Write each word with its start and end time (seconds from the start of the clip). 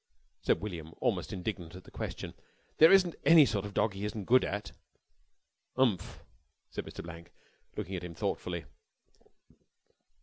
said 0.41 0.61
William, 0.61 0.95
almost 0.99 1.31
indignant 1.31 1.75
at 1.75 1.83
the 1.83 1.91
question. 1.91 2.33
"There 2.79 2.91
isn't 2.91 3.13
any 3.23 3.45
sort 3.45 3.65
of 3.65 3.75
dog 3.75 3.93
he 3.93 4.03
isn't 4.03 4.25
good 4.25 4.43
at!" 4.43 4.71
"Umph," 5.75 6.23
said 6.71 6.87
Mr. 6.87 7.03
Blank, 7.03 7.31
looking 7.77 7.95
at 7.95 8.03
him 8.03 8.15
thoughtfully. 8.15 8.65